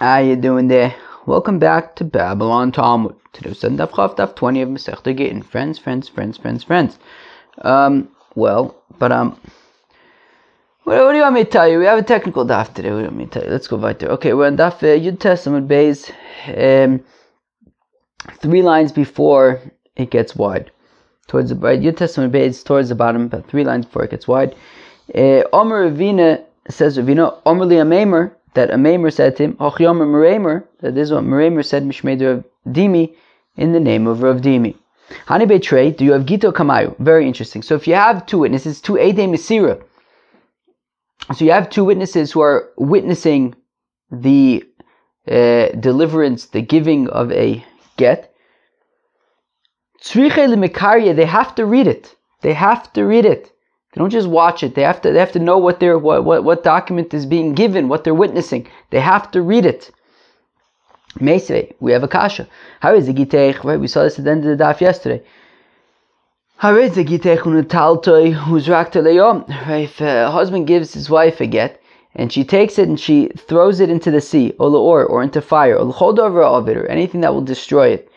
[0.00, 0.94] How you doing there?
[1.26, 3.16] Welcome back to Babble On Talmud.
[3.34, 5.42] Today we're Daf Chav Daf 20 of Masechta Gittin.
[5.42, 6.98] Friends, friends, friends, friends, friends.
[7.60, 9.38] Um, well, but um,
[10.84, 11.78] what, what, do you want me to tell you?
[11.78, 12.88] We have a technical daf today.
[12.88, 13.50] What do you want me to tell you?
[13.50, 14.08] Let's go right there.
[14.12, 16.10] Okay, we're on Daf uh, Yud Tes Amud Bays.
[16.46, 17.04] Um,
[18.38, 19.60] three lines before
[19.96, 20.70] it gets wide.
[21.26, 24.12] Towards the right, Yud Tes Amud Bays towards the bottom, about three lines before it
[24.12, 24.54] gets wide.
[25.14, 30.06] Uh, Omer Ravina says Ravina Omer Li Amemer that a Maimer said to him, Hochyomer
[30.06, 33.14] Meremer, that is what Meremer said, Mishmed Rav Dimi,
[33.56, 34.74] in the name of Rav Dimi.
[35.26, 36.96] Hani Betrei, do you have Gito Kamayu?
[36.98, 37.62] Very interesting.
[37.62, 39.82] So if you have two witnesses, two Ede Mesira,
[41.34, 43.54] so you have two witnesses who are witnessing
[44.10, 44.64] the
[45.28, 47.64] uh, deliverance, the giving of a
[47.96, 48.34] get,
[50.14, 50.28] they
[51.26, 52.16] have to read it.
[52.40, 53.52] They have to read it.
[53.92, 54.74] They don't just watch it.
[54.74, 57.54] They have to, they have to know what, their, what, what, what document is being
[57.54, 58.68] given, what they're witnessing.
[58.90, 59.90] They have to read it.
[61.18, 62.46] Meisvei, we have a kasha.
[62.78, 63.64] How is the giteich?
[63.64, 65.24] Right, we saw this at the end of the daf yesterday.
[66.56, 69.02] How is the giteich unataltoi who's rakta
[69.66, 71.80] Right, if a husband gives his wife a get,
[72.14, 75.40] and she takes it and she throws it into the sea, or or, or into
[75.40, 78.08] fire, or l'chodover of it, or anything that will destroy it.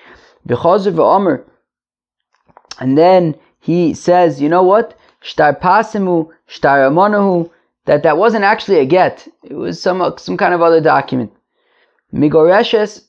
[2.80, 4.98] And then he says, you know what?
[5.24, 7.50] Shtar pasimu, shtar amonahu,
[7.86, 9.28] that that wasn't actually a get.
[9.44, 11.32] It was some some kind of other document.
[12.14, 13.06] Migoreshes,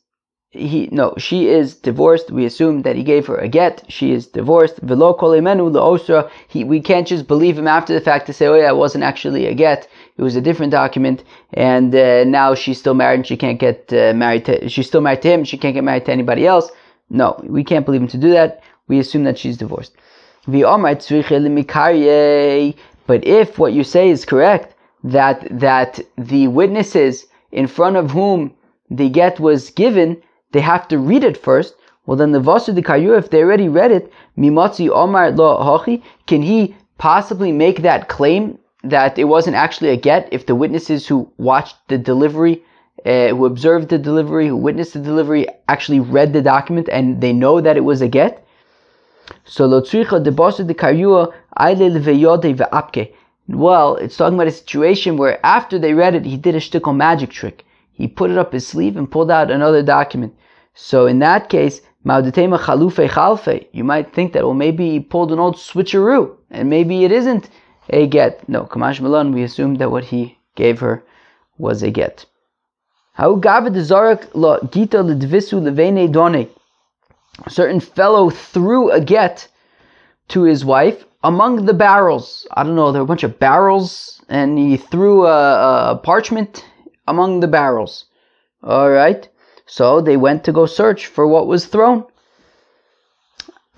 [0.51, 2.31] he no, she is divorced.
[2.31, 3.85] We assume that he gave her a get.
[3.89, 4.79] She is divorced.
[4.79, 6.31] Velo kolimenu leosra.
[6.49, 9.05] He we can't just believe him after the fact to say, oh yeah, it wasn't
[9.05, 9.89] actually a get.
[10.17, 13.93] It was a different document, and uh, now she's still married and she can't get
[13.93, 14.69] uh, married to.
[14.69, 15.45] She's still married to him.
[15.45, 16.71] She can't get married to anybody else.
[17.11, 18.63] No, we can't believe him to do that.
[18.87, 19.93] We assume that she's divorced.
[20.47, 20.55] But
[23.27, 28.53] if what you say is correct, that that the witnesses in front of whom
[28.91, 31.75] the get was given, they have to read it first.
[32.07, 36.03] Well, then the vasu de kayu, if they already read it, mimatzi omar lo hochi,
[36.27, 41.07] can he possibly make that claim that it wasn't actually a get if the witnesses
[41.07, 42.63] who watched the delivery,
[43.07, 47.33] uh, who observed the delivery, who witnessed the delivery, actually read the document and they
[47.33, 48.44] know that it was a get?
[49.45, 53.13] So lo tzricha de de karyua aile leveyode ve'apke.
[53.49, 56.97] Well, it's talking about a situation where after they read it, he did a shtickle
[56.97, 57.65] magic trick.
[57.93, 60.35] He put it up his sleeve and pulled out another document.
[60.75, 65.33] So in that case, Maudetema chalufe chalfe, you might think that, well, maybe he pulled
[65.33, 67.49] an old switcheroo, and maybe it isn't
[67.91, 68.47] a get.
[68.49, 71.05] No, Kamash Milan, we assume that what he gave her
[71.57, 72.27] was a get.
[73.15, 76.49] How gave the Zorak lo gita ledvisu levene done
[77.49, 79.49] certain fellow threw a get
[80.29, 82.47] to his wife among the barrels.
[82.53, 86.65] I don't know, there were a bunch of barrels, and he threw a, a parchment
[87.09, 88.07] among the barrels.
[88.63, 89.29] All right.
[89.67, 92.05] So they went to go search for what was thrown.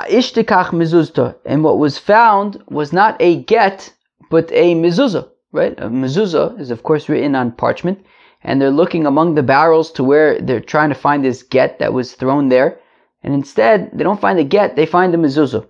[0.00, 3.92] Ishtikach mezuzta, and what was found was not a get,
[4.30, 5.28] but a mezuzah.
[5.52, 5.78] Right?
[5.78, 8.04] A mezuzah is of course written on parchment,
[8.42, 11.94] and they're looking among the barrels to where they're trying to find this get that
[11.94, 12.78] was thrown there
[13.22, 15.66] and instead they don't find a get, they find a mezuzah.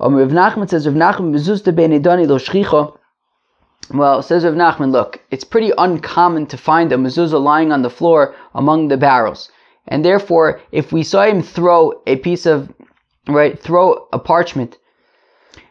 [0.00, 2.98] Um, Rav Nachman says, Rav Nachman mezuzah benedani lo shchicha.
[3.92, 7.90] Well, says Rav Nachman, look, it's pretty uncommon to find a mezuzah lying on the
[7.90, 9.50] floor among the barrels.
[9.86, 12.72] And therefore, if we saw him throw a piece of,
[13.28, 14.78] right, throw a parchment,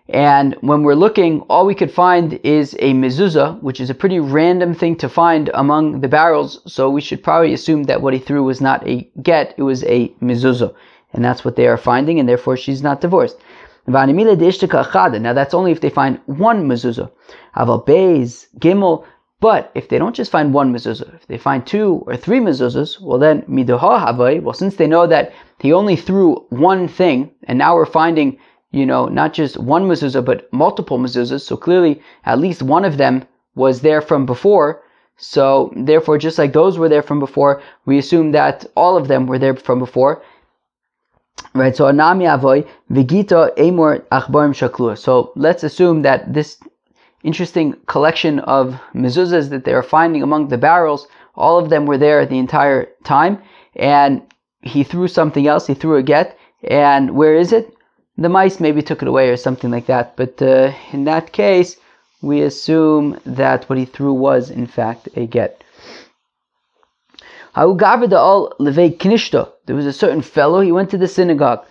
[0.10, 4.20] and when we're looking, all we could find is a mezuzah, which is a pretty
[4.20, 6.62] random thing to find among the barrels.
[6.72, 9.84] So we should probably assume that what he threw was not a get, it was
[9.86, 10.74] a mezuzah
[11.14, 13.38] and that's what they are finding, and therefore she's not divorced.
[13.86, 17.12] Now that's only if they find one mezuzah.
[17.56, 19.06] Aval beis gimel.
[19.42, 23.02] But if they don't just find one mezuzah, if they find two or three mezuzahs,
[23.02, 24.42] well then midoha havai.
[24.42, 28.38] Well, since they know that he only threw one thing, and now we're finding,
[28.72, 31.42] you know, not just one mezuzah but multiple mezuzahs.
[31.42, 33.26] So clearly, at least one of them
[33.56, 34.82] was there from before.
[35.18, 39.28] So therefore, just like those were there from before, we assume that all of them
[39.28, 40.24] were there from before.
[41.56, 44.98] Right, so Anami Avoy, Vigita emor Achbarim Shaklua.
[44.98, 46.58] So let's assume that this
[47.22, 52.00] interesting collection of mezuzahs that they are finding among the barrels, all of them were
[52.00, 53.38] there the entire time,
[53.76, 54.24] and
[54.62, 57.72] he threw something else, he threw a get, and where is it?
[58.18, 61.78] The mice maybe took it away or something like that, but uh, in that case,
[62.24, 65.64] we assume that what he threw was in fact a get.
[67.56, 67.68] There
[69.76, 71.66] was a certain fellow, he went to the synagogue.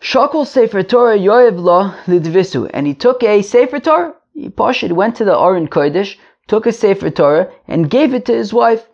[0.00, 2.70] Shakul Sefer Torah Yoev Lo Lidvisu.
[2.72, 6.16] And he took a Sefer Torah, he poshid, went to the Aron Kodesh,
[6.48, 8.88] took a Sefer Torah, and gave it to his wife.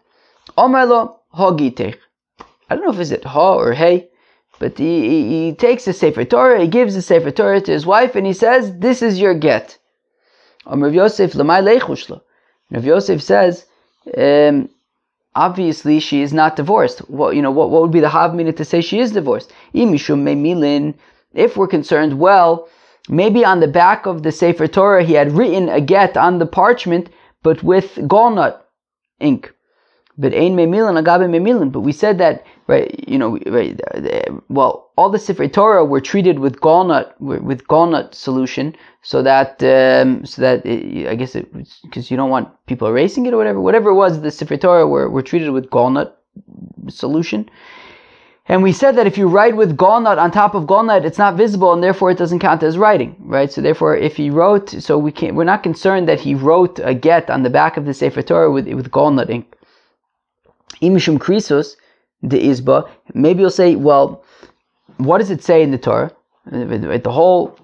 [0.58, 1.96] Omar Lo, hagitech.
[2.68, 4.08] I don't know if it's it ha or hey,
[4.58, 7.86] but he, he, he takes the Sefer Torah, he gives the Sefer Torah to his
[7.86, 9.78] wife, and he says, This is your get.
[10.66, 13.66] Rav Yosef Rav Yosef says,
[14.16, 14.68] um,
[15.36, 16.98] obviously she is not divorced.
[17.10, 19.52] What you know, what, what would be the havmina to say she is divorced?
[19.72, 22.68] If we're concerned, well,
[23.08, 26.46] maybe on the back of the Sefer Torah he had written a get on the
[26.46, 27.10] parchment,
[27.42, 28.60] but with gallnut
[29.20, 29.52] ink.
[30.18, 31.70] But ein memilin agabe memilin.
[31.70, 33.08] But we said that right.
[33.08, 33.80] You know, right.
[34.48, 40.24] Well, all the Sefer Torah were treated with gallnut with gallnut solution, so that um,
[40.24, 41.52] so that it, I guess it
[41.82, 43.60] because you don't want people erasing it or whatever.
[43.60, 46.12] Whatever it was, the Sefer Torah were, were treated with gallnut
[46.88, 47.48] solution.
[48.48, 51.34] And we said that if you write with gallnut on top of gallnut, it's not
[51.34, 53.50] visible, and therefore it doesn't count as writing, right?
[53.50, 56.94] So therefore, if he wrote, so we can't, we're not concerned that he wrote a
[56.94, 59.52] get on the back of the Sefer Torah with with gallnut ink.
[60.80, 61.76] Imishum krisos
[62.22, 62.88] the isba.
[63.14, 64.24] Maybe you'll say, well,
[64.98, 66.12] what does it say in the Torah?
[66.46, 67.58] The whole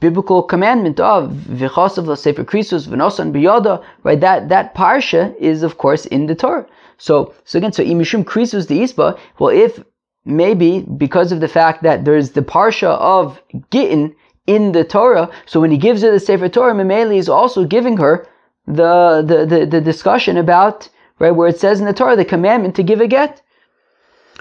[0.00, 4.20] biblical commandment of v'chasav sefer krisos v'nosan biyada, right?
[4.20, 6.66] That that parsha is of course in the Torah.
[6.98, 9.18] So so again, so imishum krisos the isba.
[9.38, 9.82] Well, if
[10.24, 13.40] maybe because of the fact that there's the parsha of
[13.70, 14.14] gittin
[14.46, 17.96] in the Torah, so when he gives her the sefer Torah, Mameli is also giving
[17.96, 18.28] her
[18.66, 21.30] the, the the, the discussion about right?
[21.30, 23.40] Where it says in the Torah the commandment to give a get.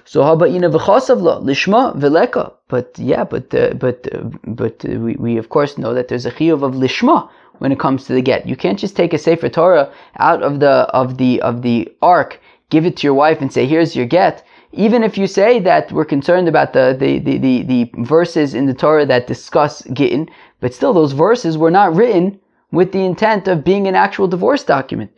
[0.05, 2.53] So how about you know lishma veleka?
[2.67, 6.25] But yeah, but uh, but uh, but uh, we, we of course know that there's
[6.25, 7.29] a chiyuv of lishma
[7.59, 8.47] when it comes to the get.
[8.47, 12.39] You can't just take a sefer Torah out of the of the of the ark,
[12.69, 14.45] give it to your wife, and say here's your get.
[14.71, 18.65] Even if you say that we're concerned about the the, the, the, the verses in
[18.65, 20.29] the Torah that discuss gittin,
[20.59, 22.39] but still those verses were not written
[22.71, 25.11] with the intent of being an actual divorce document.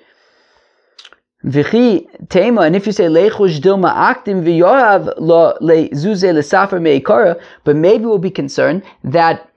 [1.45, 7.75] V'chi tema, and if you say lechush dilma aktim v'yohav lo lezuze lesafer meikara, but
[7.75, 9.47] maybe we'll be concerned that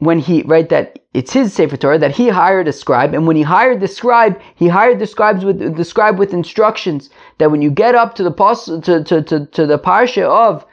[0.00, 3.34] when he right that it's his sefer Torah that he hired a scribe, and when
[3.34, 7.08] he hired the scribe, he hired the scribes with the scribe with instructions
[7.38, 10.66] that when you get up to the to to to, to the parsha of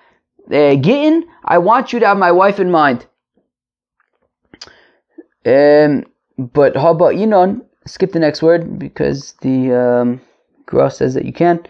[0.51, 3.06] uh, Gittin, I want you to have my wife in mind.
[5.45, 6.06] Um,
[6.38, 7.62] but how about Yinon?
[7.88, 10.22] Skip the next word because the um,
[10.65, 11.65] Gra says that you can.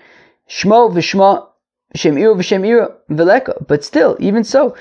[0.50, 1.48] Shmo v'shma
[1.96, 3.66] shem ira v'shem ira v'leka.
[3.68, 4.76] But still, even so,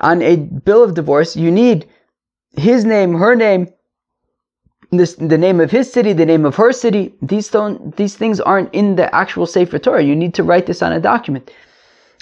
[0.00, 1.88] on a bill of divorce, you need
[2.56, 3.68] his name, her name,
[4.90, 7.14] this, the name of his city, the name of her city.
[7.20, 10.02] These don't, these things aren't in the actual Sefer Torah.
[10.02, 11.50] You need to write this on a document.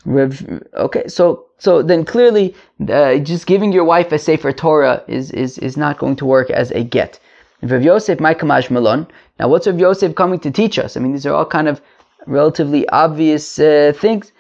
[0.07, 2.55] Okay, so so then clearly,
[2.91, 6.51] uh, just giving your wife a Sefer Torah is, is, is not going to work
[6.51, 7.19] as a get.
[7.65, 9.07] Rav Yosef, my Kamash Malon.
[9.41, 10.97] Now, what's Rav Yosef coming to teach us?
[10.97, 11.81] I mean, these are all kind of
[12.27, 14.33] relatively obvious uh, things.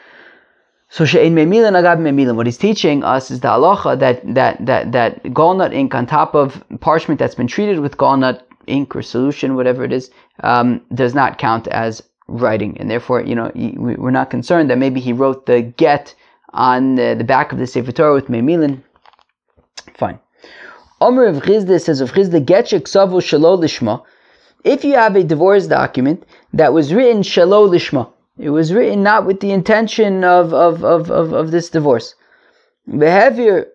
[0.91, 2.37] So she'ein memilin agab memilin.
[2.37, 6.35] What he's teaching us is the halacha that that that that gallnut ink on top
[6.35, 10.11] of parchment that's been treated with gallnut ink or solution, whatever it is,
[10.45, 15.01] um, does not count as writing, and therefore, you know, we're not concerned that maybe
[15.01, 16.15] he wrote the get
[16.53, 18.83] on the, the back of the Sefer Torah with memilin.
[21.05, 24.03] Omer of Chizda says of Chizda Getchik Savu Shalo Lishma.
[24.65, 26.25] If you have a divorce document
[26.55, 31.11] that was written Shalo Lishma, it was written not with the intention of, of, of,
[31.11, 32.15] of, of this divorce.
[32.89, 33.67] Behavior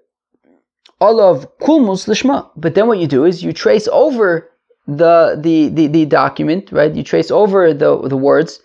[1.00, 2.50] of kulmus lishma.
[2.58, 4.50] But then what you do is you trace over
[4.88, 6.96] the, the, the, the document, right?
[6.96, 8.60] You trace over the, the words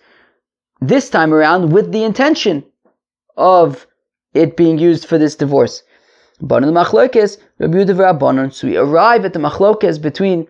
[0.81, 2.63] this time around with the intention
[3.37, 3.85] of
[4.33, 5.83] it being used for this divorce.
[6.41, 8.53] Banan machlokes Rabbi Yehuda v'Rabbanon.
[8.53, 10.45] So we arrive at the machlokes between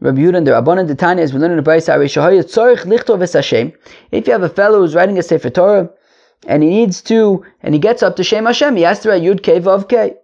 [0.00, 0.88] Rabbi Yehuda and the Rabbanon.
[0.88, 1.90] The Tanya we learn in the Brayis.
[4.12, 5.90] If you have a fellow who's writing a Sefer Torah
[6.46, 9.22] and he needs to, and he gets up to Shem Hashem, he has to write
[9.22, 10.14] Yud Kei Vav Kei.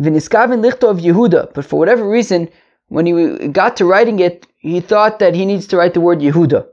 [0.00, 1.52] V'niskavin Lichtov Yehuda.
[1.52, 2.48] But for whatever reason,
[2.88, 6.20] when he got to writing it, he thought that he needs to write the word
[6.20, 6.64] Yehuda.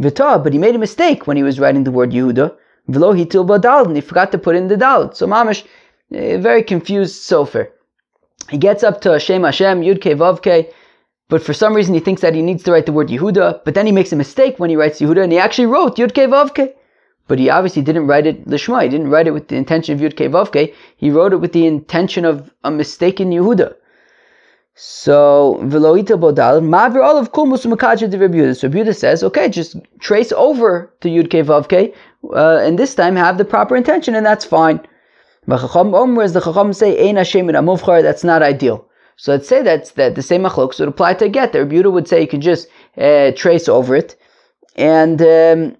[0.00, 2.54] V'tah, but he made a mistake when he was writing the word Yehuda.
[2.90, 5.16] V'lo hitil badal, and he forgot to put in the dalit.
[5.16, 5.64] So mamish,
[6.12, 7.66] a very confused sofer.
[8.50, 10.72] He gets up to Hashem Hashem, Yud Ke Vav Ke,
[11.28, 13.74] but for some reason he thinks that he needs to write the word Yehuda, but
[13.74, 16.28] then he makes a mistake when he writes Yehuda, and he actually wrote Yud Ke
[16.28, 16.76] Vav Ke.
[17.28, 20.00] But he obviously didn't write it Lishma, he didn't write it with the intention of
[20.00, 23.74] Yud Ke Vav Ke, he wrote it with the intention of a mistaken Yehuda.
[24.74, 28.56] So Veloita Bodal, Mavir all of Kulmus Makaja de Rebuda.
[28.56, 31.94] So Rebuda says, okay, just trace over to Yud Ke Vav Ke,
[32.34, 34.80] uh, and this time have the proper intention, and that's fine.
[35.58, 37.66] Chacham Omer, the Chacham say, Ein Hashem in
[38.02, 38.86] that's not ideal.
[39.20, 41.52] So let's say that's that the same machlok would apply to get.
[41.52, 44.16] The Rebuta would say you can just uh, trace over it,
[44.76, 45.76] and um,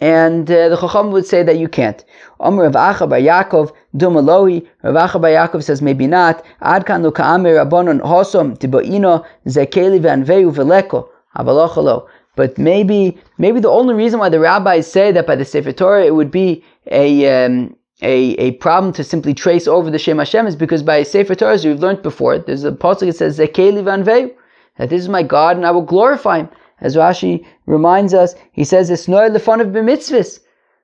[0.00, 2.04] and uh, the Chacham would say that you can't.
[2.40, 4.66] Omer Rav Acha Bar Yaakov Dumalohi.
[4.82, 6.44] Rav Acha Bar Yaakov says maybe not.
[6.62, 12.08] Adkan lo ka'amer rabbanon hosom tiboino zekeli ve'anveu veleko avalachalo.
[12.34, 16.04] But maybe maybe the only reason why the rabbis say that by the Sefer Torah
[16.04, 20.46] it would be a um, a, a problem to simply trace over the Shem Hashem
[20.46, 23.82] is because by Sefer Torah, as we've learned before, there's a pasuk that says Zekeli
[23.82, 24.34] vanveu,
[24.78, 26.48] that this is my God and I will glorify Him.
[26.80, 30.40] As Rashi reminds us, he says, "It's noy lefon of b'mitzvahs."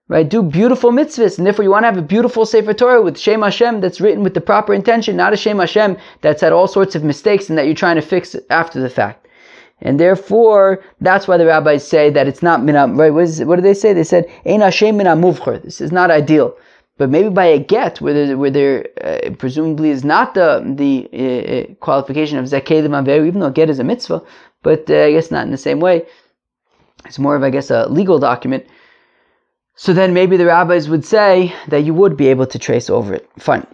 [0.08, 3.16] Right, do beautiful mitzvahs, and therefore you want to have a beautiful Sefer Torah with
[3.16, 6.66] Shem Hashem that's written with the proper intention, not a Shem Hashem that's had all
[6.66, 9.28] sorts of mistakes and that you're trying to fix after the fact.
[9.82, 13.14] And therefore, that's why the rabbis say that it's not mina, right?
[13.14, 13.92] What, is, what do they say?
[13.92, 15.62] They said, Ein Hashem mina muvcher.
[15.62, 16.56] This is not ideal.
[17.00, 21.08] But maybe by a get, where there, where there uh, presumably is not the, the
[21.14, 24.22] uh, uh qualification of zakeh even though get is a mitzvah,
[24.62, 26.04] but uh, I guess not in the same way.
[27.06, 28.66] It's more of, I guess, a legal document.
[29.76, 33.14] So then maybe the rabbis would say that you would be able to trace over
[33.14, 33.26] it.
[33.38, 33.66] Fine.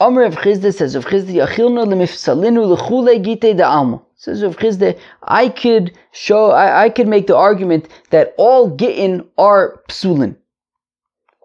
[0.00, 4.02] Omer of Chizda says of Chizda, Yachilnu lemifsalinu lechule gite de alma.
[4.16, 9.24] Says of Chizda, I could show, I, I could make the argument that all gittin
[9.38, 10.34] are psulin.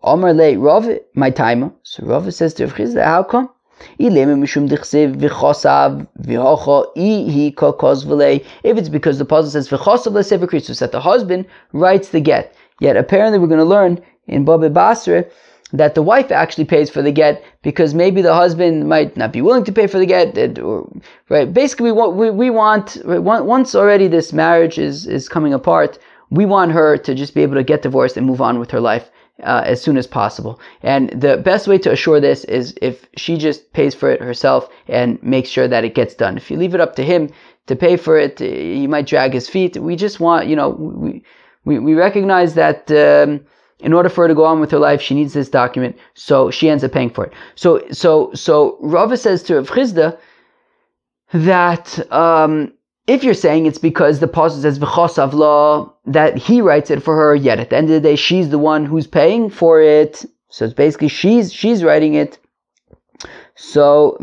[0.04, 1.72] Omer le Rav, my timer.
[1.84, 3.50] So Rav says to Chizda, how come?
[3.98, 4.10] If
[8.78, 13.40] it's because the puzzle says v'chosav krisus that the husband writes the get, yet apparently
[13.40, 15.26] we're going to learn in Baba Basra
[15.74, 19.42] that the wife actually pays for the get because maybe the husband might not be
[19.42, 20.60] willing to pay for the get.
[20.60, 20.88] Or,
[21.30, 21.52] right?
[21.52, 25.98] Basically, we want, we, we want once already this marriage is is coming apart,
[26.30, 28.80] we want her to just be able to get divorced and move on with her
[28.80, 29.10] life
[29.44, 30.60] uh, as soon as possible.
[30.84, 34.70] And the best way to assure this is if she just pays for it herself
[34.88, 36.38] and makes sure that it gets done.
[36.38, 37.30] If you leave it up to him
[37.68, 39.78] to pay for it, he might drag his feet.
[39.78, 41.24] We just want, you know, we
[41.66, 42.92] we, we recognize that.
[42.92, 43.46] Um,
[43.84, 46.52] in order for her to go on with her life, she needs this document, so
[46.52, 47.34] she ends up paying for it.
[47.56, 50.20] So, so, so Rava says to Rav Chizda
[51.34, 52.74] that um,
[53.12, 57.16] if you're saying it's because the pasuk says v'chosav law that he writes it for
[57.16, 60.26] her, yet at the end of the day she's the one who's paying for it.
[60.50, 62.40] So it's basically she's she's writing it.
[63.56, 64.18] So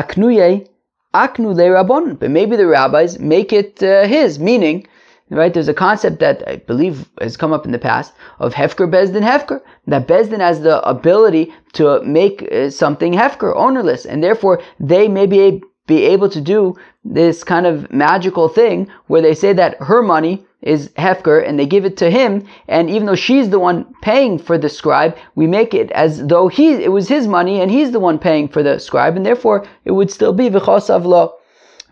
[0.00, 0.68] aknuye
[1.14, 2.18] aknu le rabon.
[2.18, 4.86] But maybe the rabbis make it uh, his, meaning
[5.32, 5.52] right?
[5.54, 9.22] There's a concept that I believe has come up in the past of Hefker Bezdin
[9.22, 9.60] Hefker.
[9.86, 15.26] That Bezdin has the ability to make uh, something Hefker, ownerless, and therefore they may
[15.26, 20.02] be, be able to do this kind of magical thing where they say that her
[20.02, 23.84] money is Hefker and they give it to him, and even though she's the one
[24.00, 27.70] paying for the scribe, we make it as though he it was his money and
[27.70, 31.04] he's the one paying for the scribe, and therefore it would still be V'chosav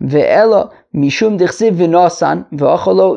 [0.01, 1.37] Mishum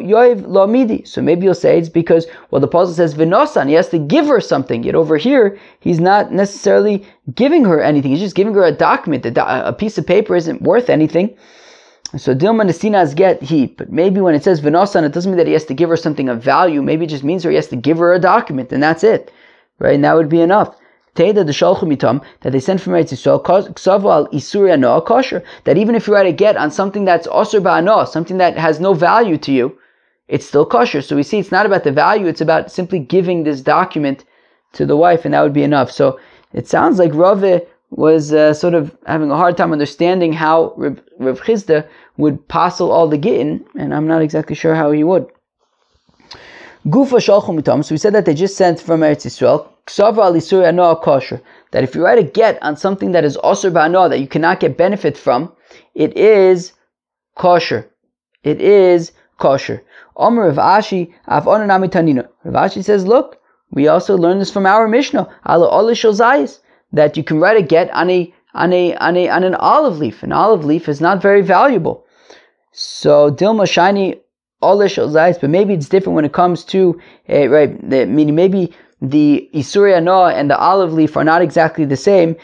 [0.05, 1.09] yoiv.
[1.09, 4.27] So maybe you'll say it's because, well, the puzzle says v'nosan, he has to give
[4.27, 4.83] her something.
[4.83, 8.11] Yet over here, he's not necessarily giving her anything.
[8.11, 9.25] He's just giving her a document.
[9.25, 11.37] A, piece of paper isn't worth anything.
[12.17, 15.47] So Dilma Nesinas get he, but maybe when it says v'nosan, it doesn't mean that
[15.47, 16.83] he has to give her something of value.
[16.83, 19.33] Maybe it just means that he has to give her a document, and that's it.
[19.79, 19.95] Right?
[19.95, 20.77] And that would be enough.
[21.15, 25.45] Teda the Shalchumitam that they sent from Eretz Yisrael, Ksavu al kosher.
[25.65, 28.81] That even if you write a get on something that's Osir Ba'anoah, something that has
[28.81, 29.79] no value to you,
[30.27, 31.03] it's still kosher.
[31.03, 34.25] So we see it's not about the value, it's about simply giving this document
[34.73, 35.91] to the wife, and that would be enough.
[35.91, 36.19] So
[36.53, 41.01] it sounds like Rave was uh, sort of having a hard time understanding how Rav,
[41.19, 45.31] Rav Chizda would passel all the gittin, and I'm not exactly sure how he would.
[46.87, 49.69] Gufa shalchum So we said that they just sent from Eretz Yisrael.
[49.87, 54.61] That if you write a get on something that is osir ba'anoah, that you cannot
[54.61, 55.53] get benefit from,
[55.95, 56.73] it is
[57.37, 57.91] kosher.
[58.43, 59.83] It is kosher.
[60.17, 62.29] Omer of Ashi, av onanami tanina.
[62.45, 63.41] Rav Ashi says, look,
[63.73, 65.29] we also learn this from our Mishnah,
[66.93, 69.99] that you can write a get on a on a on a on an olive
[69.99, 70.23] leaf.
[70.23, 72.07] An olive leaf is not very valuable.
[72.73, 74.21] So Dilma shiny
[74.63, 77.83] olish but maybe it's different when it comes to uh, right.
[77.83, 78.73] Meaning maybe
[79.11, 82.37] the Isuria Noah and the olive leaf are not exactly the same.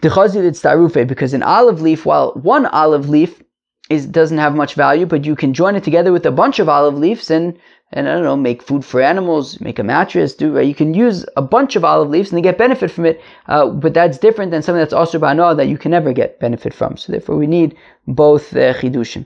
[0.00, 3.42] Because an olive leaf, while one olive leaf
[3.90, 6.68] is doesn't have much value, but you can join it together with a bunch of
[6.68, 7.58] olive leaves and
[7.90, 10.66] and I don't know, make food for animals, make a mattress, do right?
[10.66, 13.70] You can use a bunch of olive leaves and they get benefit from it, uh,
[13.70, 16.98] but that's different than something that's also ba'anoah that you can never get benefit from.
[16.98, 17.76] So therefore, we need
[18.06, 19.24] both uh, chidushim.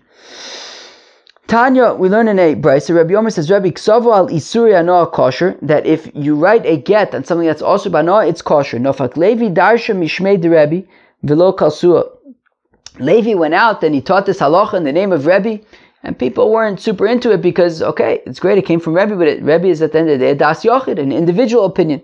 [1.49, 2.95] Tanya, we learn in a brisa.
[2.95, 7.15] Rabbi Yomer says, Rabbi Ksavo al Isuri Anoah kosher, that if you write a get
[7.15, 8.79] on something that's also Banoah, it's kosher.
[8.79, 10.87] Nofak Levi Darsha Mishmei de Rebbe,
[11.23, 12.09] Velo Kalsua.
[12.99, 15.61] Levi went out and he taught this halacha in the name of Rebbe,
[16.05, 19.29] And people weren't super into it because, okay, it's great, it came from Rebbe, but
[19.29, 22.03] it, Rebbe is at the end of the day Das Yochid, an individual opinion.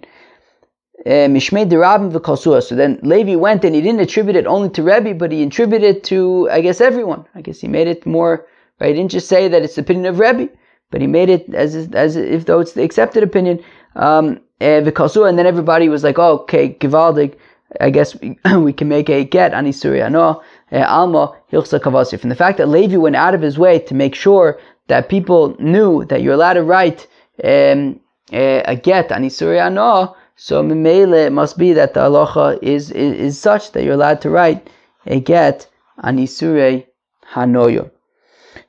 [1.05, 2.63] Uh, Mishmei Derabim v'Kalsua.
[2.63, 5.97] So then Levi went and he didn't attribute it only to Rebbe, but he attributed
[5.97, 7.25] it to, I guess, everyone.
[7.35, 8.47] I guess he made it more,
[8.81, 8.89] right?
[8.89, 10.49] He didn't just say that it's the opinion of Rebbe,
[10.91, 13.63] but he made it as, as if though it's the accepted opinion.
[13.97, 17.37] Um, eh, and then everybody was like, oh, okay, Givaldig,
[17.81, 20.43] I guess we, we can make a get on Isuri No,
[20.73, 24.59] eh, Alma Hilchsa the fact that Levi went out of his way to make sure
[24.87, 27.07] that people knew that you're allowed to write
[27.45, 28.01] um,
[28.33, 33.15] a get on Isuri No, so Mimele it must be that the halacha is, is,
[33.19, 34.71] is such that you're allowed to write
[35.07, 35.67] a get
[35.99, 36.87] on Isurei
[37.33, 37.91] Hanoyo.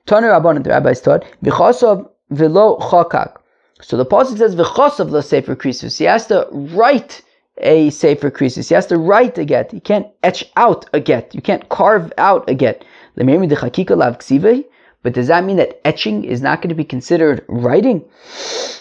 [0.09, 3.35] Toner Rabbanon, the rabbis taught, V'chosov v'lo chokak.
[3.79, 5.99] So the pasuk says v'chosov lo sefer krisus.
[5.99, 7.21] He has to write
[7.59, 8.69] a sefer krisus.
[8.69, 9.71] He has to write a get.
[9.71, 11.35] He can't etch out a get.
[11.35, 12.83] You can't carve out a get.
[13.15, 13.27] But
[15.13, 18.03] does that mean that etching is not going to be considered writing?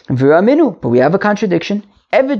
[0.08, 1.84] But we have a contradiction.
[2.10, 2.30] That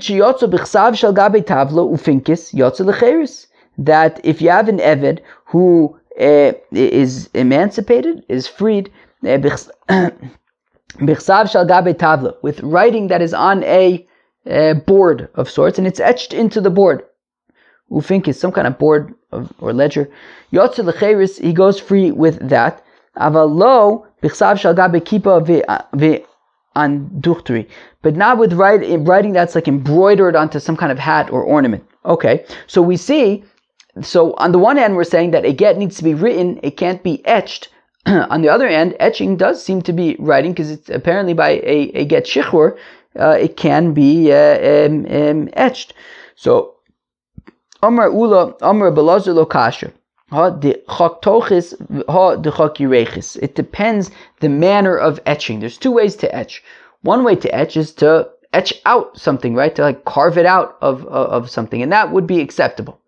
[4.25, 8.91] if you have an Eved who is emancipated, is freed,
[9.25, 9.39] uh,
[11.01, 14.07] with writing that is on a
[14.51, 17.05] uh, board of sorts, and it's etched into the board.
[17.91, 20.11] Ufinkis, some kind of board of, or ledger.
[20.51, 22.83] He goes free with that.
[23.17, 25.41] Avalo, bichsav shal gabe kipa
[28.03, 31.85] but not with writing, writing that's like embroidered onto some kind of hat or ornament.
[32.05, 33.45] Okay, so we see,
[34.03, 36.77] so on the one hand, we're saying that a get needs to be written, it
[36.77, 37.69] can't be etched.
[38.07, 41.91] on the other hand, etching does seem to be writing because it's apparently by a,
[41.95, 42.77] a get shichur,
[43.19, 45.95] uh, it can be uh, um, um, etched.
[46.37, 46.75] So,
[47.83, 49.93] Amar Ula, Amar Belazar Lo Kasha.
[53.37, 55.61] It depends the manner of etching.
[55.61, 56.63] There's two ways to etch.
[57.03, 59.75] One way to etch is to etch out something, right?
[59.75, 63.01] To like carve it out of, of something, and that would be acceptable.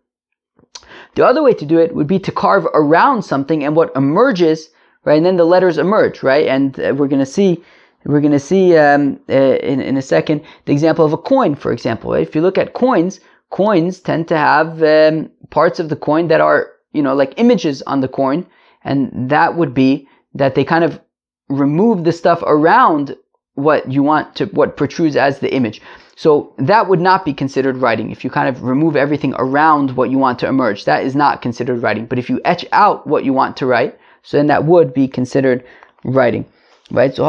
[1.15, 4.71] The other way to do it would be to carve around something, and what emerges,
[5.05, 5.17] right?
[5.17, 6.47] And then the letters emerge, right?
[6.47, 7.63] And uh, we're going to see,
[8.05, 11.55] we're going to see um, uh, in in a second the example of a coin,
[11.55, 12.13] for example.
[12.13, 12.27] Right?
[12.27, 13.21] If you look at coins,
[13.51, 17.83] coins tend to have um, parts of the coin that are you know, like images
[17.83, 18.47] on the coin,
[18.85, 21.01] and that would be that they kind of
[21.49, 23.17] remove the stuff around
[23.55, 25.81] what you want to, what protrudes as the image.
[26.21, 28.11] So that would not be considered writing.
[28.11, 31.41] If you kind of remove everything around what you want to emerge, that is not
[31.41, 32.05] considered writing.
[32.05, 35.09] But if you etch out what you want to write, so then that would be
[35.09, 35.65] considered
[36.05, 36.45] writing.
[36.91, 37.15] Right?
[37.15, 37.25] So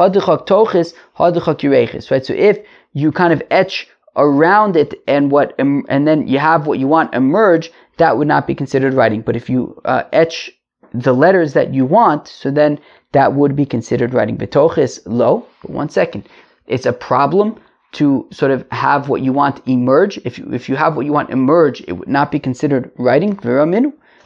[2.12, 2.26] Right?
[2.26, 2.58] So if
[2.92, 7.14] you kind of etch around it and what, and then you have what you want
[7.14, 9.22] emerge, that would not be considered writing.
[9.22, 10.52] But if you uh, etch
[10.94, 12.78] the letters that you want, so then
[13.14, 14.38] that would be considered writing.
[14.38, 15.48] Betoch is low.
[15.62, 16.28] One second,
[16.68, 17.58] it's a problem
[17.94, 20.18] to sort of have what you want emerge.
[20.24, 23.34] If you, if you have what you want emerge, it would not be considered writing.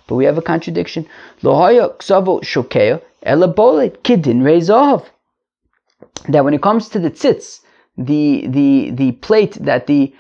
[0.08, 1.08] But we have a contradiction.
[1.42, 1.96] That
[6.44, 7.62] when it comes to the tzitz,
[7.98, 10.14] the the the plate that the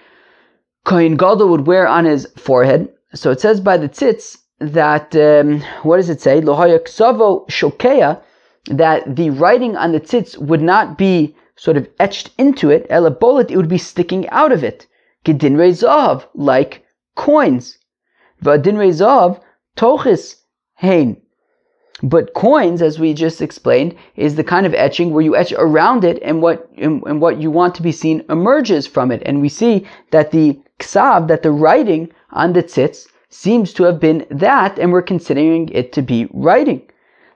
[0.85, 5.61] Kohen Gadol would wear on his forehead, so it says by the tzitz that um,
[5.83, 6.39] what does it say?
[6.39, 6.45] That
[9.15, 12.87] the writing on the tzitz would not be sort of etched into it.
[12.89, 14.87] Elabolit, it would be sticking out of it.
[15.23, 17.77] Gedin rezav, like coins.
[18.43, 19.39] Vadin rezav
[19.75, 20.41] tochis
[20.75, 21.17] hein.
[22.03, 26.03] But coins, as we just explained, is the kind of etching where you etch around
[26.03, 29.23] it and what and, and what you want to be seen emerges from it.
[29.25, 33.99] And we see that the ksav, that the writing on the tzitz seems to have
[33.99, 36.81] been that, and we're considering it to be writing.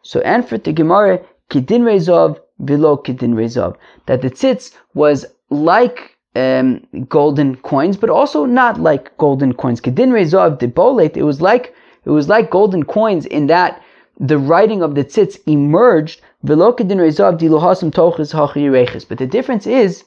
[0.02, 6.86] So answer the Gemara, Kidin Rezov, below Kidin Rezov, that the tzitz was like um,
[7.08, 9.82] golden coins, but also not like golden coins.
[9.82, 11.74] Kidin Rezov, the bolet, it was like
[12.06, 13.82] it was like golden coins in that
[14.20, 16.22] the writing of the tzitz emerged.
[16.46, 19.08] Vilokidin rezov di luhasum tohis hochyrechis.
[19.08, 20.04] But the difference is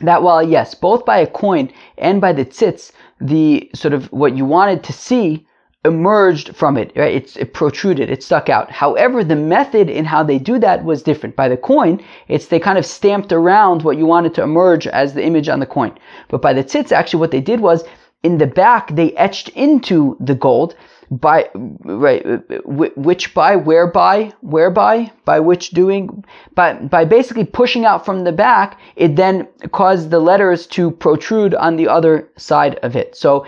[0.00, 4.36] that while yes, both by a coin and by the tzitz, the sort of what
[4.36, 5.46] you wanted to see
[5.84, 7.14] emerged from it, right?
[7.14, 8.70] It's, it protruded, it stuck out.
[8.70, 11.36] However, the method in how they do that was different.
[11.36, 15.14] By the coin, it's they kind of stamped around what you wanted to emerge as
[15.14, 15.96] the image on the coin.
[16.28, 17.84] But by the tzitz, actually what they did was
[18.24, 20.74] in the back, they etched into the gold
[21.10, 22.22] by right
[22.66, 26.22] which by whereby whereby by which doing
[26.54, 31.54] by by basically pushing out from the back it then caused the letters to protrude
[31.54, 33.46] on the other side of it so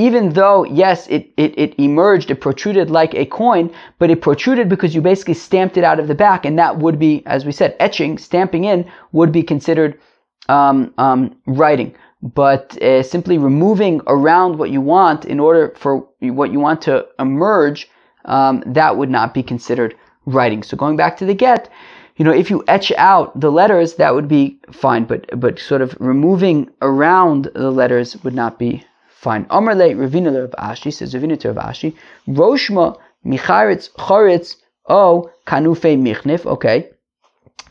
[0.00, 4.66] even though, yes, it, it, it emerged, it protruded like a coin, but it protruded
[4.68, 7.52] because you basically stamped it out of the back, and that would be, as we
[7.52, 10.00] said, etching, stamping in, would be considered
[10.48, 11.94] um, um, writing.
[12.22, 17.06] But uh, simply removing around what you want in order for what you want to
[17.18, 17.88] emerge,
[18.24, 20.62] um, that would not be considered writing.
[20.62, 21.70] So going back to the get,
[22.16, 25.82] you know, if you etch out the letters, that would be fine, but but sort
[25.82, 28.84] of removing around the letters would not be
[29.20, 29.46] fine.
[29.50, 31.94] Amar le Ravina Rav Ashi says Ravina to Ashi,
[32.26, 34.56] Roshma Micharitz Choritz
[34.88, 36.46] O Kanufe Michnif.
[36.46, 36.88] Okay,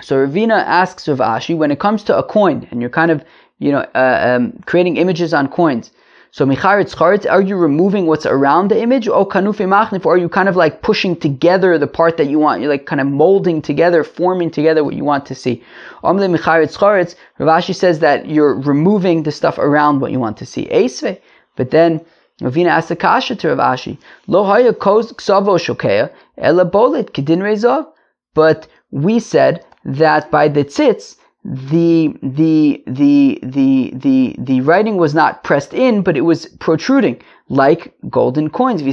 [0.02, 3.24] so Ravina asks Rav Ashi when it comes to a coin, and you're kind of
[3.58, 5.92] you know uh, um, creating images on coins.
[6.32, 9.08] So micharitz charitz, are you removing what's around the image?
[9.08, 12.38] Or kanufi machnif, or are you kind of like pushing together the part that you
[12.38, 12.62] want?
[12.62, 15.64] You're like kind of molding together, forming together what you want to see.
[16.04, 20.38] Amle micharitz charitz, Rav Ashi says that you're removing the stuff around what you want
[20.38, 20.68] to see.
[20.68, 21.20] Esve.
[21.60, 22.00] But then
[22.42, 23.98] Ravina asked a kasha to Rav Ashi.
[24.28, 27.86] Lo haya ksavo shokeya, ela bolit kedin rezov.
[28.34, 35.14] But we said that by the tzitz, the the the the the the writing was
[35.14, 38.82] not pressed in, but it was protruding like golden coins.
[38.82, 38.90] And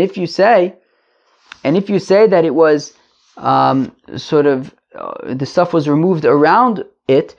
[0.00, 0.74] if you say,
[1.62, 2.92] and if you say that it was
[3.36, 7.36] um, sort of uh, the stuff was removed around it,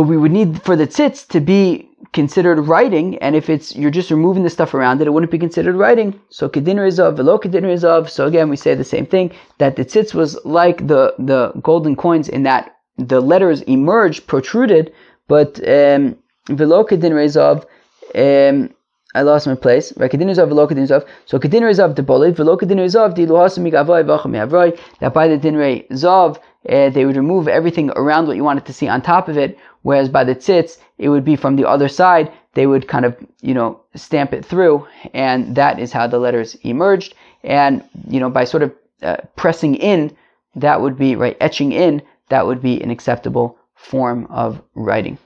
[0.00, 3.90] but we would need for the tzitz to be considered writing, and if it's you're
[3.90, 6.18] just removing the stuff around it, it wouldn't be considered writing.
[6.30, 8.08] So kedinner is of, velo kedinner is of.
[8.08, 11.96] So again, we say the same thing that the tzitz was like the the golden
[11.96, 14.90] coins in that the letters emerged, protruded,
[15.28, 16.16] but um,
[16.48, 17.66] velo kedinner is of.
[18.14, 18.70] Um,
[19.14, 19.92] I lost my place.
[19.98, 21.04] Right, kedinner is of, velo of.
[21.26, 25.12] So kedinner is of the bolit, velo kedinner is of the luhasim migavoy v'acham That
[25.12, 26.38] by the dinrei zav.
[26.68, 29.58] Uh, they would remove everything around what you wanted to see on top of it,
[29.82, 32.32] Whereas by the tzitz, it would be from the other side.
[32.54, 36.54] They would kind of, you know, stamp it through, and that is how the letters
[36.62, 37.14] emerged.
[37.42, 40.14] And you know, by sort of uh, pressing in,
[40.56, 45.16] that would be right, etching in, that would be an acceptable form of writing.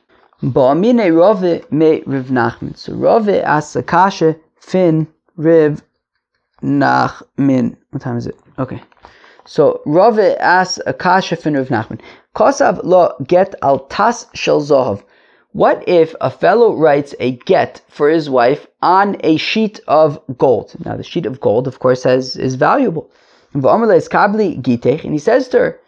[2.26, 2.76] Nachman.
[2.76, 5.82] So Rove asakasha fin Riv
[6.62, 7.76] Nachmin.
[7.90, 8.38] What time is it?
[8.58, 8.80] Okay.
[9.46, 12.00] So Rove asks Akasha fin Riv Nachman.
[12.34, 15.02] Kosav lo get al tas shel zohav.
[15.52, 20.74] What if a fellow writes a get for his wife on a sheet of gold?
[20.84, 23.10] Now the sheet of gold, of course, has is valuable.
[23.52, 25.80] And he says to her,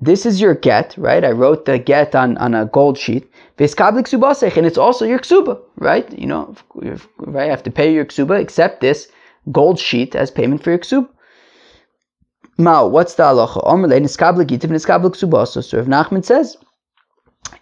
[0.00, 1.24] this is your get, right?
[1.24, 3.30] I wrote the get on, on a gold sheet.
[3.56, 6.18] And it's also your ksuba, right?
[6.18, 7.46] You know, right?
[7.46, 9.06] I have to pay your ksuba, accept this
[9.52, 11.08] gold sheet as payment for your ksuba.
[12.58, 13.64] Mao, what's the halacha?
[13.64, 15.46] Omerle niskabla gitiv niskabla ksuba.
[15.48, 16.56] So Sir Nachman says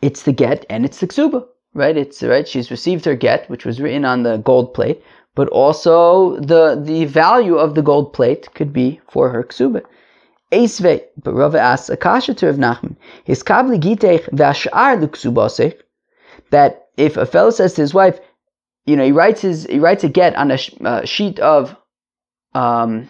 [0.03, 1.97] it's the get and it's the ksuba, right?
[1.97, 2.47] It's right.
[2.47, 5.03] She's received her get, which was written on the gold plate,
[5.35, 9.83] but also the the value of the gold plate could be for her ksuba.
[10.53, 15.79] Eisve, but Rava asks Akasha to Rav Nachman, his kabli gitech v'ashar l'ksubasech,
[16.51, 18.19] that if a fellow says to his wife,
[18.85, 21.77] you know, he writes his he writes a get on a uh, sheet of
[22.55, 23.09] um,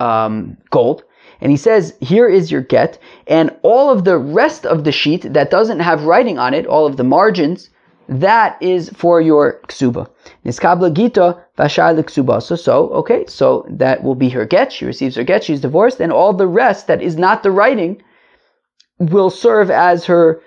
[0.00, 1.04] um, gold,
[1.42, 5.32] and he says, here is your get, and all of the rest of the sheet
[5.34, 7.68] that doesn't have writing on it, all of the margins,
[8.08, 10.08] that is for your ksuba.
[10.46, 12.40] Niskabla gita vashar ksuba.
[12.40, 14.72] So, so, okay, so that will be her get.
[14.72, 18.00] She receives her get, she's divorced, and all the rest that is not the writing
[18.98, 20.40] will serve as her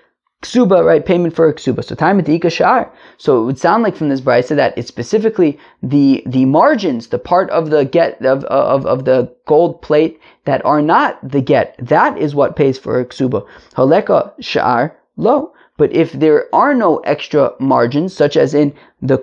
[0.46, 1.04] ksuba, right?
[1.04, 1.84] Payment for a ksuba.
[1.84, 2.92] So time at the shar.
[3.18, 7.18] So it would sound like from this brisa that it's specifically the the margins, the
[7.18, 11.76] part of the get of, of, of the gold plate that are not the get.
[11.78, 13.46] That is what pays for a ksuba.
[13.74, 15.52] Haleka shar low.
[15.78, 19.18] But if there are no extra margins, such as in the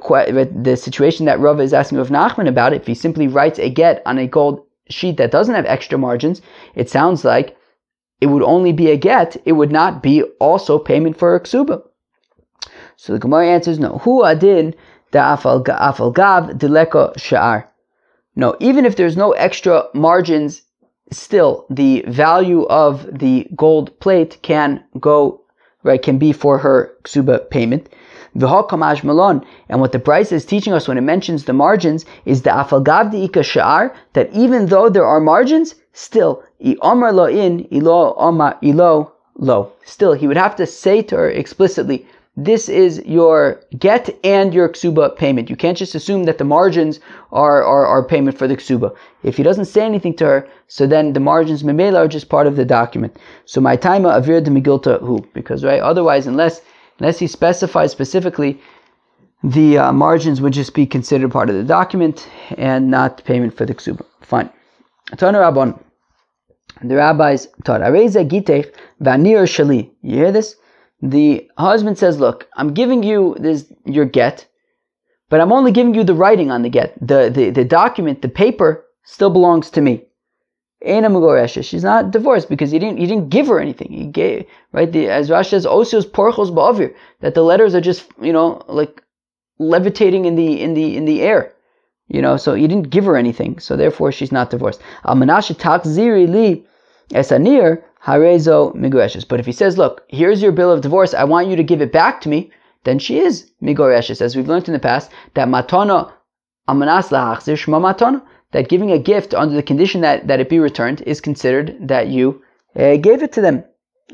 [0.55, 4.03] the situation that Rava is asking of Nachman about, if he simply writes a get
[4.05, 6.41] on a gold sheet that doesn't have extra margins,
[6.75, 7.57] it sounds like
[8.23, 11.83] it would only be a get, it would not be also payment for a ksuba.
[12.95, 13.97] So the Gemara answers no.
[14.03, 14.73] Hu adin
[15.11, 17.65] da afal gav dileko sha'ar.
[18.37, 20.61] No, even if there's no extra margins,
[21.11, 25.41] still the value of the gold plate can go
[25.83, 27.89] right can be for her ksuba payment.
[28.35, 32.49] Malon, and what the Brisa is teaching us when it mentions the margins is the
[32.49, 38.57] afalgav di ika sha'ar, that even though there are margins, still lo in, ilo omar
[38.61, 39.71] ilo lo.
[39.85, 44.67] Still, he would have to say to her explicitly, this is your get and your
[44.67, 45.51] ksuba payment.
[45.51, 46.99] You can't just assume that the margins
[47.31, 48.95] are, are, are payment for the ksuba.
[49.21, 52.47] If he doesn't say anything to her, so then the margins memela are just part
[52.47, 53.17] of the document.
[53.45, 55.23] So my time avir de migilta who?
[55.33, 56.61] Because right, otherwise, unless
[56.99, 58.59] unless he specifies specifically,
[59.43, 63.65] the uh, margins would just be considered part of the document and not payment for
[63.65, 64.05] the ksuba.
[64.21, 64.49] Fine.
[65.17, 65.79] Tana Rabban.
[66.81, 69.91] The rabbis taught, shali.
[70.01, 70.55] You hear this?
[71.01, 74.47] The husband says, look, I'm giving you this your get,
[75.29, 76.95] but I'm only giving you the writing on the get.
[77.05, 80.05] The, the, the document, the paper, still belongs to me.
[80.85, 83.89] She's not divorced because he didn't he didn't give her anything.
[83.89, 88.05] He gave right the, as Rashi says, osios porchos ba'avir that the letters are just
[88.21, 89.01] you know like
[89.59, 91.52] levitating in the in the in the air.
[92.13, 94.79] You know, so he didn't give her anything, so therefore she's not divorced.
[95.03, 96.63] Li
[97.11, 99.27] esanir harezo.
[99.27, 101.81] But if he says, look, here's your bill of divorce, I want you to give
[101.81, 102.51] it back to me,
[102.83, 106.11] then she is migureshes, as we've learned in the past that matana
[106.69, 108.21] amanas lahachzir shma matana
[108.51, 112.09] that giving a gift under the condition that, that it be returned is considered that
[112.09, 112.43] you
[112.75, 113.63] uh, gave it to them.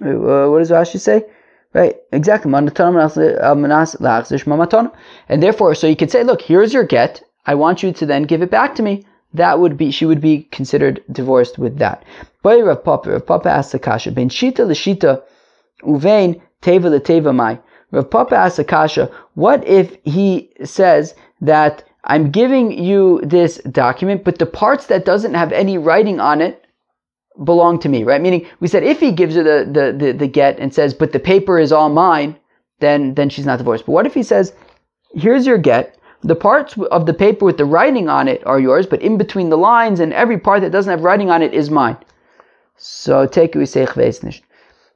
[0.01, 1.25] Uh, what does Rashi say?
[1.73, 2.53] Right, exactly.
[2.53, 2.69] And
[5.43, 7.21] therefore, so you could say, look, here's your get.
[7.49, 9.05] I want you to then give it back to me.
[9.33, 12.03] That would be, she would be considered divorced with that.
[12.43, 15.23] But Rav Papa, Rav Papa asked the kasha, ben shita l'shita
[15.81, 17.59] uvein teva l'teva mai.
[17.91, 24.23] Rav Papa asked the kasha, what if he says that I'm giving you this document,
[24.23, 26.63] but the parts that doesn't have any writing on it
[27.43, 28.21] belong to me, right?
[28.21, 31.13] Meaning, we said if he gives her the, the, the, the get and says, but
[31.13, 32.37] the paper is all mine,
[32.79, 33.87] then, then she's not divorced.
[33.87, 34.53] But what if he says,
[35.15, 38.85] here's your get, the parts of the paper with the writing on it are yours,
[38.85, 41.69] but in between the lines and every part that doesn't have writing on it is
[41.69, 41.97] mine.
[42.75, 44.43] So take we say nicht.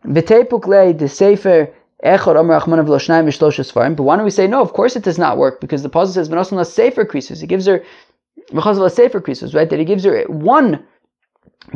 [0.06, 4.62] V'tepuk the sefer but why don't we say no?
[4.62, 7.42] Of course it does not work because the puzzle says v'nosan sefer krisus.
[7.42, 7.82] It gives her
[8.52, 9.70] v'chazal sefer krisus, right?
[9.70, 10.86] That he gives her one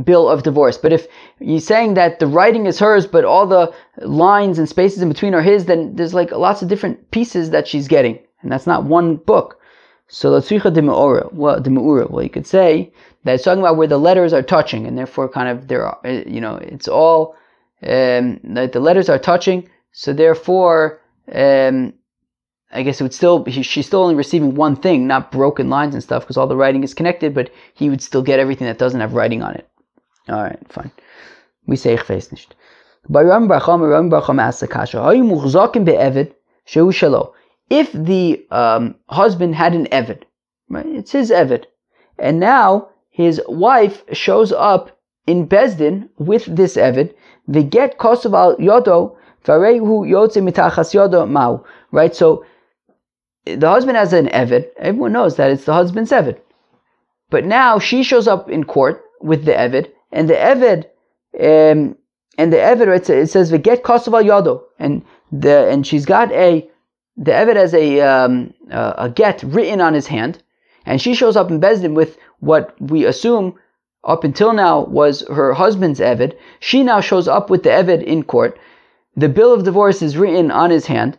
[0.03, 0.77] bill of divorce.
[0.77, 1.07] But if
[1.39, 5.33] he's saying that the writing is hers, but all the lines and spaces in between
[5.33, 8.84] are his, then there's like lots of different pieces that she's getting, and that's not
[8.84, 9.60] one book.
[10.08, 12.91] So latzicha de well, de well, you could say
[13.23, 16.00] that it's talking about where the letters are touching, and therefore kind of there are,
[16.08, 17.36] you know, it's all
[17.84, 21.02] um, the letters are touching so therefore,
[21.34, 21.91] um,
[22.71, 25.95] I guess it would still he, she's still only receiving one thing, not broken lines
[25.95, 27.34] and stuff, because all the writing is connected.
[27.34, 29.67] But he would still get everything that doesn't have writing on it.
[30.30, 30.91] All right, fine.
[31.65, 32.54] We say ich weiß nicht.
[37.69, 40.23] If the um, husband had an evid,
[40.69, 40.86] right?
[40.86, 41.65] It's his evid,
[42.17, 47.13] and now his wife shows up in Bezdin with this evid.
[47.47, 49.17] The get kosoval yodo
[51.91, 52.15] Right?
[52.15, 52.45] So
[53.45, 54.67] the husband has an Evid.
[54.77, 56.39] Everyone knows that it's the husband's Evid.
[57.30, 60.86] But now she shows up in court with the Evid, and the Evid,
[61.39, 61.95] um,
[62.38, 66.69] and the Evid, right, it says get Kosovo Yodo, and the and she's got a
[67.17, 70.41] the Evid has a um, a get written on his hand,
[70.86, 73.56] and she shows up in Bezdin with what we assume
[74.03, 76.38] up until now was her husband's Evid.
[76.60, 78.58] She now shows up with the Evid in court
[79.17, 81.17] the bill of divorce is written on his hand,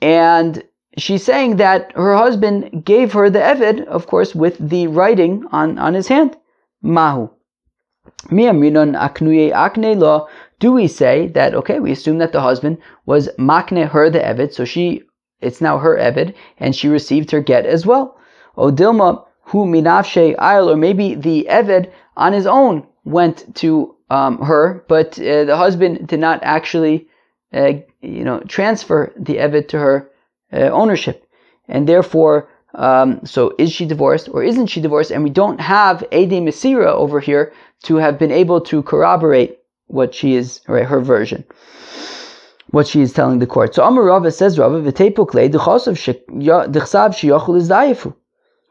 [0.00, 0.64] and
[0.96, 5.78] she's saying that her husband gave her the Evid, of course, with the writing on,
[5.78, 6.34] on his hand.
[6.80, 7.28] Mahu.
[10.58, 14.54] Do we say that, okay, we assume that the husband was makne her the Evid,
[14.54, 15.02] so she,
[15.40, 18.18] it's now her Evid, and she received her get as well.
[18.56, 24.84] Odilma, who minafshe ayl, or maybe the Evid on his own went to um, her,
[24.88, 27.08] but uh, the husband did not actually
[27.52, 30.10] uh, you know, transfer the Eved to her
[30.52, 31.26] uh, ownership.
[31.68, 35.10] And therefore, um, so is she divorced or isn't she divorced?
[35.10, 37.52] And we don't have Ede Mesira over here
[37.84, 41.44] to have been able to corroborate what she is, right, her version.
[42.70, 43.74] What she is telling the court.
[43.74, 44.94] So Amar Rava says, Rava, is.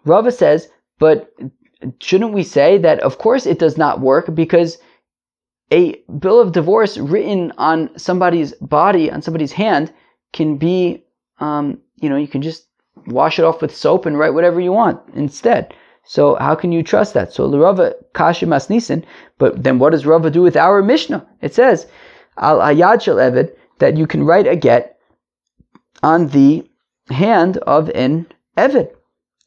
[0.05, 1.33] Rava says, but
[1.99, 4.77] shouldn't we say that of course it does not work because
[5.71, 9.91] a bill of divorce written on somebody's body, on somebody's hand,
[10.31, 11.03] can be,
[11.39, 12.67] um, you know, you can just
[13.07, 15.73] wash it off with soap and write whatever you want instead.
[16.05, 17.33] So how can you trust that?
[17.33, 19.03] So Rava kashim asnisin,
[19.39, 21.25] but then what does Rava do with our Mishnah?
[21.41, 21.87] It says
[22.37, 24.99] al ayad shel eved that you can write a get
[26.03, 26.69] on the
[27.09, 28.89] hand of an eved.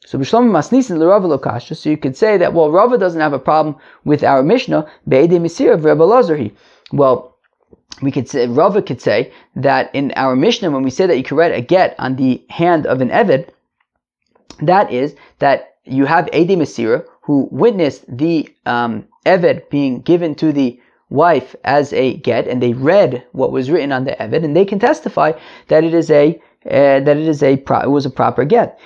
[0.06, 1.76] So Bishlam Masnisin Rava Lokasha.
[1.76, 4.86] So you could say that well, Rava doesn't have a problem with our Mishnah.
[5.06, 6.52] Be'ede Misir of Rebbe.
[6.92, 7.36] Well,
[8.00, 11.24] we could say Rava could say that in our Mishnah when we say that you
[11.24, 13.50] can write a get on the hand of an Eved,
[14.62, 19.06] that is that you have Ede Masira who witnessed the um,
[19.70, 24.04] being given to the wife as a get, and they read what was written on
[24.04, 25.32] the Evid, and they can testify
[25.68, 28.78] that it is a uh, that it is a pro- it was a proper get.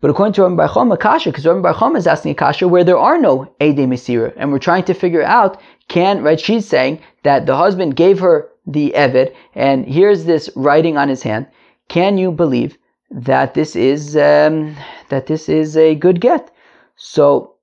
[0.00, 2.66] But according to Rami Bar Chama, Kasha, because Rami Bar Chama is asking a Kasha
[2.66, 6.66] where there are no Ede Mesira, and we're trying to figure out, can, right, she's
[6.66, 11.46] saying that the husband gave her the Evid, and here's this writing on his hand.
[11.88, 12.78] Can you believe
[13.10, 14.74] that this is, um,
[15.10, 16.50] that this is a good get?
[16.96, 17.56] So,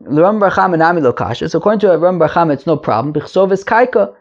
[0.00, 3.14] Rami Bar Chama Nami Lo Kasha, so according to Ram Bar it's no problem.
[3.14, 4.14] Bichsov is Kaika,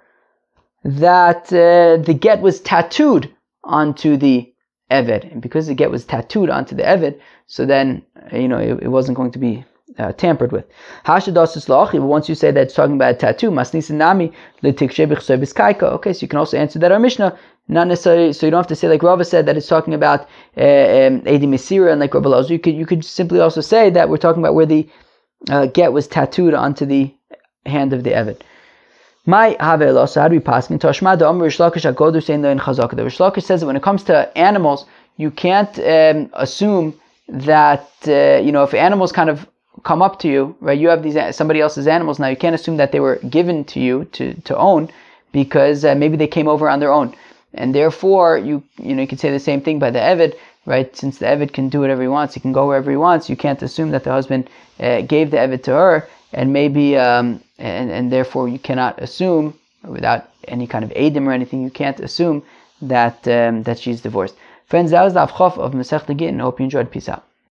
[0.83, 3.33] that uh, the get was tattooed
[3.63, 4.53] onto the
[4.91, 5.31] Eved.
[5.31, 8.89] And because the get was tattooed onto the Eved, so then, you know, it, it
[8.89, 9.65] wasn't going to be
[9.97, 10.65] uh, tampered with.
[11.05, 13.63] But once you say that it's talking about a tattoo, okay,
[16.13, 18.75] so you can also answer that our Mishnah, not necessarily, so you don't have to
[18.75, 22.49] say like Rava said that it's talking about uh, um, Edi and like Rava Lozu.
[22.51, 24.87] You could, you could simply also say that we're talking about where the
[25.49, 27.13] uh, get was tattooed onto the
[27.65, 28.41] hand of the Eved.
[29.25, 30.67] My havelo, so how do we pass?
[30.67, 32.95] Toshma the Amr Reish Lakish Agodu in Chazaka.
[32.95, 38.51] The says that when it comes to animals, you can't um, assume that uh, you
[38.51, 39.47] know if animals kind of
[39.83, 40.77] come up to you, right?
[40.77, 42.27] You have these somebody else's animals now.
[42.27, 44.89] You can't assume that they were given to you to to own
[45.31, 47.15] because uh, maybe they came over on their own,
[47.53, 50.95] and therefore you you know you can say the same thing by the Eved, right?
[50.95, 53.29] Since the Eved can do whatever he wants, he can go wherever he wants.
[53.29, 54.49] You can't assume that the husband
[54.79, 59.57] uh, gave the Eved to her and maybe um, and, and therefore you cannot assume
[59.83, 62.43] without any kind of adim or anything you can't assume
[62.81, 66.65] that um, that she's divorced friends that was the avchof of Masech Gittin hope you
[66.65, 67.23] enjoyed peace out